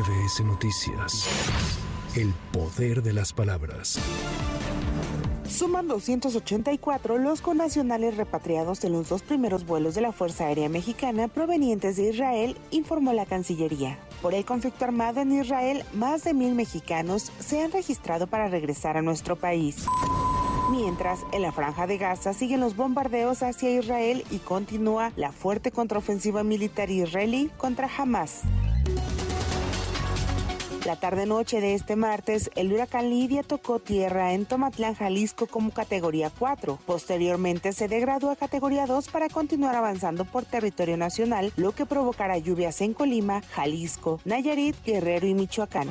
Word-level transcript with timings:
MBS 0.00 0.44
Noticias. 0.44 1.28
El 2.16 2.32
poder 2.52 3.02
de 3.02 3.12
las 3.12 3.34
palabras. 3.34 3.98
Suman 5.46 5.88
284 5.88 7.18
los 7.18 7.42
connacionales 7.42 8.16
repatriados 8.16 8.82
en 8.84 8.92
los 8.92 9.10
dos 9.10 9.22
primeros 9.22 9.66
vuelos 9.66 9.94
de 9.94 10.00
la 10.00 10.12
Fuerza 10.12 10.46
Aérea 10.46 10.70
Mexicana 10.70 11.28
provenientes 11.28 11.96
de 11.96 12.08
Israel, 12.08 12.56
informó 12.70 13.12
la 13.12 13.26
Cancillería. 13.26 13.98
Por 14.22 14.32
el 14.32 14.46
conflicto 14.46 14.86
armado 14.86 15.20
en 15.20 15.32
Israel, 15.32 15.84
más 15.92 16.24
de 16.24 16.32
mil 16.32 16.54
mexicanos 16.54 17.30
se 17.38 17.62
han 17.62 17.70
registrado 17.70 18.26
para 18.26 18.48
regresar 18.48 18.96
a 18.96 19.02
nuestro 19.02 19.36
país. 19.36 19.84
Mientras, 20.70 21.20
en 21.32 21.42
la 21.42 21.52
franja 21.52 21.86
de 21.86 21.98
Gaza 21.98 22.32
siguen 22.32 22.60
los 22.60 22.74
bombardeos 22.74 23.42
hacia 23.42 23.70
Israel 23.70 24.24
y 24.30 24.38
continúa 24.38 25.12
la 25.16 25.30
fuerte 25.32 25.70
contraofensiva 25.70 26.42
militar 26.42 26.90
israelí 26.90 27.50
contra 27.58 27.90
Hamas. 27.98 28.44
La 30.90 30.96
tarde-noche 30.96 31.60
de 31.60 31.74
este 31.74 31.94
martes, 31.94 32.50
el 32.56 32.72
huracán 32.72 33.10
Lidia 33.10 33.44
tocó 33.44 33.78
tierra 33.78 34.32
en 34.32 34.44
Tomatlán, 34.44 34.96
Jalisco 34.96 35.46
como 35.46 35.70
categoría 35.70 36.32
4. 36.36 36.80
Posteriormente 36.84 37.72
se 37.72 37.86
degradó 37.86 38.28
a 38.28 38.34
categoría 38.34 38.86
2 38.86 39.08
para 39.08 39.28
continuar 39.28 39.76
avanzando 39.76 40.24
por 40.24 40.46
territorio 40.46 40.96
nacional, 40.96 41.52
lo 41.54 41.70
que 41.70 41.86
provocará 41.86 42.38
lluvias 42.38 42.80
en 42.80 42.92
Colima, 42.92 43.40
Jalisco, 43.52 44.20
Nayarit, 44.24 44.74
Guerrero 44.84 45.28
y 45.28 45.34
Michoacán 45.34 45.88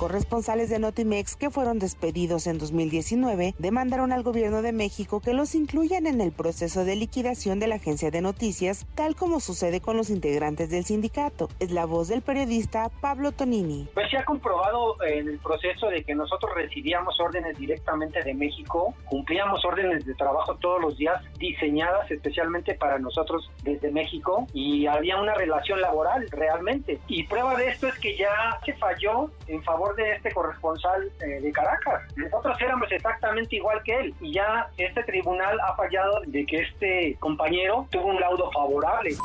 corresponsales 0.00 0.70
de 0.70 0.78
Notimex 0.78 1.36
que 1.36 1.50
fueron 1.50 1.78
despedidos 1.78 2.46
en 2.46 2.56
2019 2.56 3.54
demandaron 3.58 4.12
al 4.12 4.22
gobierno 4.22 4.62
de 4.62 4.72
México 4.72 5.20
que 5.20 5.34
los 5.34 5.54
incluyan 5.54 6.06
en 6.06 6.22
el 6.22 6.32
proceso 6.32 6.86
de 6.86 6.96
liquidación 6.96 7.60
de 7.60 7.66
la 7.66 7.74
agencia 7.74 8.10
de 8.10 8.22
noticias, 8.22 8.86
tal 8.94 9.14
como 9.14 9.40
sucede 9.40 9.82
con 9.82 9.98
los 9.98 10.08
integrantes 10.08 10.70
del 10.70 10.86
sindicato. 10.86 11.50
Es 11.58 11.70
la 11.70 11.84
voz 11.84 12.08
del 12.08 12.22
periodista 12.22 12.88
Pablo 13.02 13.32
Tonini. 13.32 13.90
Pues 13.92 14.10
se 14.10 14.16
ha 14.16 14.24
comprobado 14.24 14.96
en 15.04 15.28
el 15.28 15.38
proceso 15.38 15.88
de 15.88 16.02
que 16.02 16.14
nosotros 16.14 16.50
recibíamos 16.54 17.20
órdenes 17.20 17.58
directamente 17.58 18.22
de 18.22 18.32
México, 18.32 18.94
cumplíamos 19.04 19.62
órdenes 19.66 20.06
de 20.06 20.14
trabajo 20.14 20.56
todos 20.62 20.80
los 20.80 20.96
días 20.96 21.22
diseñadas 21.38 22.10
especialmente 22.10 22.72
para 22.72 22.98
nosotros 22.98 23.50
desde 23.64 23.90
México 23.90 24.46
y 24.54 24.86
había 24.86 25.20
una 25.20 25.34
relación 25.34 25.78
laboral 25.82 26.26
realmente. 26.30 27.00
Y 27.06 27.24
prueba 27.24 27.54
de 27.56 27.68
esto 27.68 27.86
es 27.86 27.98
que 27.98 28.16
ya 28.16 28.58
se 28.64 28.72
falló 28.72 29.30
en 29.46 29.62
favor 29.62 29.89
de 29.96 30.12
este 30.12 30.32
corresponsal 30.32 31.10
eh, 31.20 31.40
de 31.40 31.52
Caracas. 31.52 32.02
Nosotros 32.16 32.56
éramos 32.60 32.90
exactamente 32.90 33.56
igual 33.56 33.82
que 33.82 33.98
él 33.98 34.14
y 34.20 34.32
ya 34.34 34.68
este 34.76 35.02
tribunal 35.04 35.58
ha 35.60 35.74
fallado 35.74 36.20
de 36.26 36.46
que 36.46 36.60
este 36.60 37.16
compañero 37.18 37.86
tuvo 37.90 38.06
un 38.06 38.20
laudo 38.20 38.50
favorable. 38.52 39.16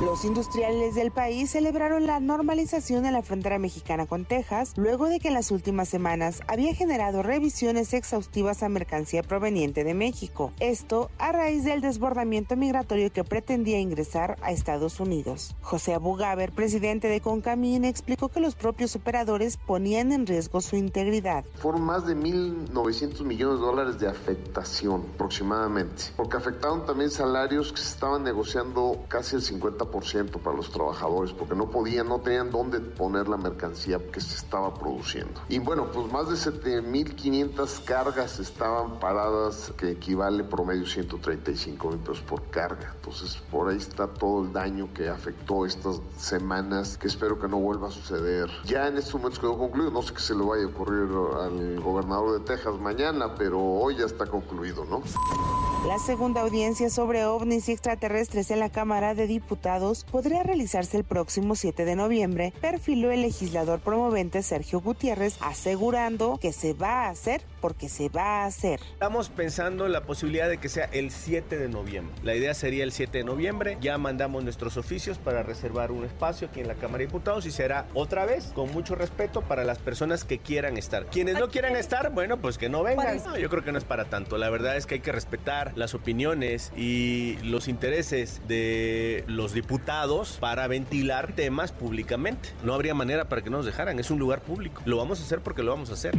Los 0.00 0.24
industriales 0.24 0.96
del 0.96 1.12
país 1.12 1.50
celebraron 1.50 2.06
la 2.06 2.18
normalización 2.18 3.06
en 3.06 3.12
la 3.12 3.22
frontera 3.22 3.60
mexicana 3.60 4.06
con 4.06 4.24
Texas, 4.24 4.72
luego 4.76 5.08
de 5.08 5.20
que 5.20 5.28
en 5.28 5.34
las 5.34 5.52
últimas 5.52 5.88
semanas 5.88 6.40
había 6.48 6.74
generado 6.74 7.22
revisiones 7.22 7.94
exhaustivas 7.94 8.64
a 8.64 8.68
mercancía 8.68 9.22
proveniente 9.22 9.84
de 9.84 9.94
México. 9.94 10.52
Esto 10.58 11.08
a 11.18 11.30
raíz 11.30 11.64
del 11.64 11.82
desbordamiento 11.82 12.56
migratorio 12.56 13.12
que 13.12 13.22
pretendía 13.22 13.78
ingresar 13.78 14.38
a 14.42 14.50
Estados 14.50 14.98
Unidos. 14.98 15.54
José 15.60 15.94
Abugaber, 15.94 16.50
presidente 16.50 17.06
de 17.06 17.20
Concamín, 17.20 17.84
explicó 17.84 18.28
que 18.28 18.40
los 18.40 18.56
propios 18.56 18.96
operadores 18.96 19.56
ponían 19.56 20.10
en 20.10 20.26
riesgo 20.26 20.60
su 20.62 20.74
integridad. 20.74 21.44
Fueron 21.60 21.82
más 21.82 22.06
de 22.06 22.16
1.900 22.16 23.22
millones 23.22 23.60
de 23.60 23.66
dólares 23.66 24.00
de 24.00 24.08
afectación 24.08 25.04
aproximadamente, 25.14 26.06
porque 26.16 26.36
afectaron 26.36 26.84
también 26.84 27.10
salarios 27.10 27.72
que 27.72 27.80
se 27.80 27.90
estaban 27.90 28.24
negociando 28.24 29.04
casi 29.08 29.36
el 29.36 29.42
50% 29.42 29.81
para 29.86 30.56
los 30.56 30.70
trabajadores 30.70 31.32
porque 31.32 31.54
no 31.54 31.70
podían, 31.70 32.08
no 32.08 32.20
tenían 32.20 32.50
dónde 32.50 32.80
poner 32.80 33.28
la 33.28 33.36
mercancía 33.36 33.98
que 34.10 34.20
se 34.20 34.36
estaba 34.36 34.74
produciendo. 34.74 35.40
Y 35.48 35.58
bueno, 35.58 35.90
pues 35.92 36.10
más 36.12 36.28
de 36.28 36.34
7.500 36.34 37.84
cargas 37.84 38.38
estaban 38.38 38.98
paradas, 38.98 39.72
que 39.76 39.90
equivale 39.90 40.44
promedio 40.44 40.86
135 40.86 41.88
mil 41.88 41.98
pesos 41.98 42.20
por 42.20 42.42
carga. 42.50 42.92
Entonces, 42.96 43.36
por 43.50 43.68
ahí 43.68 43.76
está 43.76 44.06
todo 44.06 44.44
el 44.44 44.52
daño 44.52 44.88
que 44.94 45.08
afectó 45.08 45.66
estas 45.66 46.00
semanas, 46.16 46.98
que 46.98 47.08
espero 47.08 47.38
que 47.38 47.48
no 47.48 47.58
vuelva 47.58 47.88
a 47.88 47.90
suceder. 47.90 48.50
Ya 48.64 48.88
en 48.88 48.96
estos 48.96 49.14
momentos 49.14 49.38
quedó 49.38 49.58
concluido, 49.58 49.90
no 49.90 50.02
sé 50.02 50.14
qué 50.14 50.20
se 50.20 50.34
le 50.34 50.44
vaya 50.44 50.64
a 50.64 50.66
ocurrir 50.66 51.08
al 51.40 51.80
gobernador 51.80 52.38
de 52.38 52.44
Texas 52.44 52.78
mañana, 52.78 53.34
pero 53.34 53.60
hoy 53.60 53.96
ya 53.96 54.06
está 54.06 54.26
concluido, 54.26 54.84
¿no? 54.84 55.02
La 55.86 55.98
segunda 55.98 56.42
audiencia 56.42 56.88
sobre 56.90 57.24
ovnis 57.24 57.68
y 57.68 57.72
extraterrestres 57.72 58.52
en 58.52 58.60
la 58.60 58.70
Cámara 58.70 59.14
de 59.14 59.26
Diputados 59.26 60.06
podría 60.08 60.44
realizarse 60.44 60.96
el 60.96 61.02
próximo 61.02 61.56
7 61.56 61.84
de 61.84 61.96
noviembre, 61.96 62.52
perfiló 62.60 63.10
el 63.10 63.22
legislador 63.22 63.80
promovente 63.80 64.44
Sergio 64.44 64.80
Gutiérrez, 64.80 65.36
asegurando 65.40 66.38
que 66.40 66.52
se 66.52 66.72
va 66.72 67.06
a 67.06 67.08
hacer 67.08 67.42
porque 67.60 67.88
se 67.88 68.08
va 68.08 68.42
a 68.42 68.46
hacer. 68.46 68.80
Estamos 68.92 69.28
pensando 69.28 69.84
en 69.84 69.92
la 69.92 70.02
posibilidad 70.02 70.48
de 70.48 70.58
que 70.58 70.68
sea 70.68 70.84
el 70.84 71.10
7 71.10 71.58
de 71.58 71.68
noviembre. 71.68 72.14
La 72.22 72.36
idea 72.36 72.54
sería 72.54 72.84
el 72.84 72.92
7 72.92 73.18
de 73.18 73.24
noviembre. 73.24 73.76
Ya 73.80 73.98
mandamos 73.98 74.44
nuestros 74.44 74.76
oficios 74.76 75.18
para 75.18 75.42
reservar 75.42 75.90
un 75.90 76.04
espacio 76.04 76.46
aquí 76.46 76.60
en 76.60 76.68
la 76.68 76.74
Cámara 76.74 76.98
de 76.98 77.06
Diputados 77.06 77.44
y 77.44 77.50
será 77.50 77.88
otra 77.94 78.24
vez 78.24 78.52
con 78.54 78.72
mucho 78.72 78.94
respeto 78.94 79.42
para 79.42 79.64
las 79.64 79.78
personas 79.78 80.24
que 80.24 80.38
quieran 80.38 80.76
estar. 80.76 81.06
Quienes 81.06 81.40
no 81.40 81.48
quieran 81.48 81.74
estar, 81.74 82.12
bueno, 82.12 82.36
pues 82.36 82.56
que 82.56 82.68
no 82.68 82.84
vengan. 82.84 83.16
No, 83.24 83.36
yo 83.36 83.50
creo 83.50 83.64
que 83.64 83.72
no 83.72 83.78
es 83.78 83.84
para 83.84 84.04
tanto. 84.04 84.38
La 84.38 84.48
verdad 84.48 84.76
es 84.76 84.86
que 84.86 84.94
hay 84.94 85.00
que 85.00 85.12
respetar 85.12 85.71
las 85.74 85.94
opiniones 85.94 86.72
y 86.76 87.36
los 87.42 87.68
intereses 87.68 88.40
de 88.48 89.24
los 89.26 89.52
diputados 89.52 90.38
para 90.40 90.66
ventilar 90.66 91.34
temas 91.34 91.72
públicamente. 91.72 92.50
No 92.64 92.74
habría 92.74 92.94
manera 92.94 93.28
para 93.28 93.42
que 93.42 93.50
nos 93.50 93.66
dejaran, 93.66 93.98
es 93.98 94.10
un 94.10 94.18
lugar 94.18 94.42
público. 94.42 94.82
Lo 94.84 94.96
vamos 94.96 95.20
a 95.20 95.24
hacer 95.24 95.40
porque 95.40 95.62
lo 95.62 95.72
vamos 95.72 95.90
a 95.90 95.94
hacer. 95.94 96.14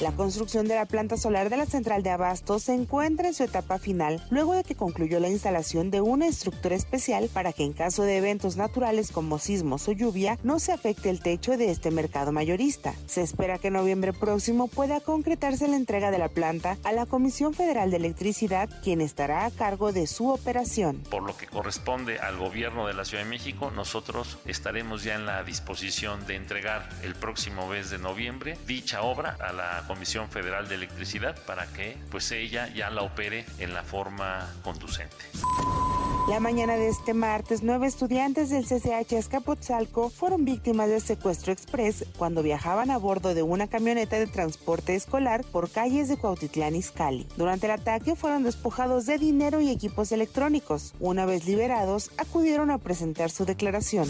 La 0.00 0.12
construcción 0.12 0.66
de 0.66 0.76
la 0.76 0.86
planta 0.86 1.18
solar 1.18 1.50
de 1.50 1.58
la 1.58 1.66
central 1.66 2.02
de 2.02 2.08
Abasto 2.08 2.58
se 2.58 2.72
encuentra 2.72 3.28
en 3.28 3.34
su 3.34 3.44
etapa 3.44 3.78
final, 3.78 4.24
luego 4.30 4.54
de 4.54 4.64
que 4.64 4.74
concluyó 4.74 5.20
la 5.20 5.28
instalación 5.28 5.90
de 5.90 6.00
una 6.00 6.26
estructura 6.26 6.74
especial 6.74 7.28
para 7.30 7.52
que 7.52 7.64
en 7.64 7.74
caso 7.74 8.04
de 8.04 8.16
eventos 8.16 8.56
naturales 8.56 9.12
como 9.12 9.38
sismos 9.38 9.86
o 9.88 9.92
lluvia 9.92 10.38
no 10.42 10.58
se 10.58 10.72
afecte 10.72 11.10
el 11.10 11.20
techo 11.20 11.58
de 11.58 11.70
este 11.70 11.90
mercado 11.90 12.32
mayorista. 12.32 12.94
Se 13.04 13.20
espera 13.20 13.58
que 13.58 13.68
en 13.68 13.74
noviembre 13.74 14.14
próximo 14.14 14.68
pueda 14.68 15.00
concretarse 15.00 15.68
la 15.68 15.76
entrega 15.76 16.10
de 16.10 16.18
la 16.18 16.28
planta 16.28 16.78
a 16.82 16.92
la 16.92 17.04
Comisión 17.04 17.52
Federal 17.52 17.90
de 17.90 17.98
Electricidad, 17.98 18.70
quien 18.82 19.02
estará 19.02 19.44
a 19.44 19.50
cargo 19.50 19.92
de 19.92 20.06
su 20.06 20.30
operación. 20.30 21.02
Por 21.10 21.24
lo 21.24 21.36
que 21.36 21.46
corresponde 21.46 22.18
al 22.18 22.38
gobierno 22.38 22.86
de 22.86 22.94
la 22.94 23.04
Ciudad 23.04 23.24
de 23.24 23.28
México, 23.28 23.70
nosotros 23.70 24.38
estaremos 24.46 25.04
ya 25.04 25.16
en 25.16 25.26
la 25.26 25.44
disposición 25.44 26.26
de 26.26 26.36
entregar 26.36 26.88
el 27.02 27.14
próximo 27.14 27.68
mes 27.68 27.90
de 27.90 27.98
noviembre 27.98 28.56
dicha 28.66 29.02
obra 29.02 29.36
a 29.38 29.52
la 29.52 29.89
Comisión 29.90 30.30
Federal 30.30 30.68
de 30.68 30.76
Electricidad 30.76 31.36
para 31.46 31.66
que 31.66 31.96
pues 32.12 32.30
ella 32.30 32.72
ya 32.72 32.90
la 32.90 33.02
opere 33.02 33.44
en 33.58 33.74
la 33.74 33.82
forma 33.82 34.48
conducente. 34.62 35.16
La 36.28 36.38
mañana 36.38 36.76
de 36.76 36.88
este 36.88 37.12
martes, 37.12 37.64
nueve 37.64 37.88
estudiantes 37.88 38.50
del 38.50 38.64
CCH 38.64 39.14
Escapotzalco 39.14 40.08
fueron 40.08 40.44
víctimas 40.44 40.88
de 40.88 41.00
secuestro 41.00 41.52
express 41.52 42.04
cuando 42.16 42.44
viajaban 42.44 42.92
a 42.92 42.98
bordo 42.98 43.34
de 43.34 43.42
una 43.42 43.66
camioneta 43.66 44.16
de 44.16 44.28
transporte 44.28 44.94
escolar 44.94 45.42
por 45.42 45.68
calles 45.68 46.08
de 46.08 46.16
Cuautitlán 46.16 46.76
Izcalli. 46.76 47.26
Durante 47.36 47.66
el 47.66 47.72
ataque 47.72 48.14
fueron 48.14 48.44
despojados 48.44 49.06
de 49.06 49.18
dinero 49.18 49.60
y 49.60 49.70
equipos 49.70 50.12
electrónicos. 50.12 50.94
Una 51.00 51.26
vez 51.26 51.46
liberados, 51.46 52.12
acudieron 52.16 52.70
a 52.70 52.78
presentar 52.78 53.32
su 53.32 53.44
declaración. 53.44 54.08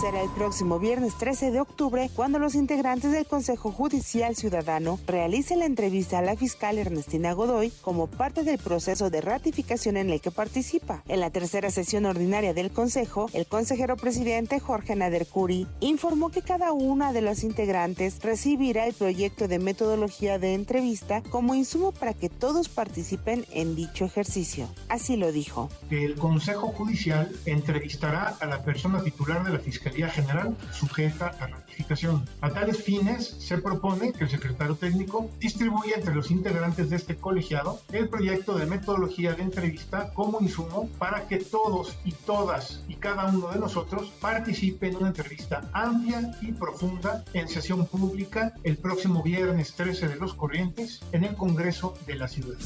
Será 0.00 0.22
el 0.22 0.30
próximo 0.30 0.80
viernes 0.80 1.14
13 1.16 1.52
de 1.52 1.60
octubre 1.60 2.10
cuando 2.16 2.38
los 2.38 2.56
integrantes 2.56 3.12
del 3.12 3.26
Consejo 3.26 3.70
Judicial 3.70 4.34
Ciudadano 4.34 4.98
realicen 5.06 5.60
la 5.60 5.66
entrevista 5.66 6.18
a 6.18 6.22
la 6.22 6.34
fiscal 6.34 6.78
Ernestina 6.78 7.34
Godoy 7.34 7.70
como 7.82 8.08
parte 8.08 8.42
del 8.42 8.58
proceso 8.58 9.10
de 9.10 9.20
ratificación 9.20 9.96
en 9.96 10.10
el 10.10 10.20
que 10.20 10.30
participa. 10.30 11.04
En 11.06 11.20
la 11.20 11.30
tercera 11.30 11.70
sesión 11.70 12.06
ordinaria 12.06 12.52
del 12.54 12.72
Consejo, 12.72 13.28
el 13.32 13.46
consejero 13.46 13.96
presidente 13.96 14.58
Jorge 14.58 14.96
Nader 14.96 15.26
Curi 15.26 15.68
informó 15.80 16.30
que 16.30 16.42
cada 16.42 16.72
una 16.72 17.12
de 17.12 17.22
los 17.22 17.44
integrantes 17.44 18.20
recibirá 18.22 18.86
el 18.86 18.94
proyecto 18.94 19.46
de 19.46 19.60
metodología 19.60 20.38
de 20.38 20.54
entrevista 20.54 21.22
como 21.30 21.54
insumo 21.54 21.92
para 21.92 22.14
que 22.14 22.28
todos 22.28 22.68
participen 22.68 23.44
en 23.52 23.76
dicho 23.76 24.04
ejercicio. 24.04 24.68
Así 24.88 25.16
lo 25.16 25.30
dijo. 25.30 25.68
El 25.90 26.16
Consejo 26.16 26.68
Judicial 26.68 27.30
entrevistará 27.46 28.36
a 28.40 28.46
la 28.46 28.64
persona 28.64 29.02
titular 29.04 29.44
de 29.44 29.52
la 29.52 29.58
Fiscalía 29.82 30.08
General 30.08 30.56
sujeta 30.72 31.32
a 31.40 31.48
ratificación. 31.48 32.24
A 32.40 32.50
tales 32.50 32.82
fines, 32.84 33.26
se 33.26 33.58
propone 33.58 34.12
que 34.12 34.24
el 34.24 34.30
secretario 34.30 34.76
técnico 34.76 35.28
distribuya 35.40 35.96
entre 35.96 36.14
los 36.14 36.30
integrantes 36.30 36.88
de 36.88 36.96
este 36.96 37.16
colegiado 37.16 37.80
el 37.92 38.08
proyecto 38.08 38.56
de 38.56 38.66
metodología 38.66 39.34
de 39.34 39.42
entrevista 39.42 40.12
como 40.14 40.40
insumo 40.40 40.88
para 40.98 41.26
que 41.26 41.38
todos 41.38 41.96
y 42.04 42.12
todas 42.12 42.84
y 42.86 42.94
cada 42.94 43.26
uno 43.26 43.48
de 43.48 43.58
nosotros 43.58 44.12
participe 44.20 44.88
en 44.88 44.96
una 44.96 45.08
entrevista 45.08 45.68
amplia 45.72 46.30
y 46.40 46.52
profunda 46.52 47.24
en 47.32 47.48
sesión 47.48 47.84
pública 47.86 48.54
el 48.62 48.76
próximo 48.76 49.22
viernes 49.22 49.74
13 49.74 50.08
de 50.08 50.16
los 50.16 50.34
corrientes 50.34 51.00
en 51.10 51.24
el 51.24 51.34
Congreso 51.34 51.94
de 52.06 52.14
la 52.14 52.28
Ciudad. 52.28 52.58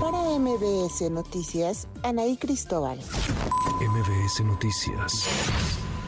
Para 0.00 0.18
MBS 0.38 1.08
Noticias, 1.10 1.86
Anaí 2.02 2.36
Cristóbal. 2.36 2.98
MBS 3.80 4.40
Noticias. 4.44 5.81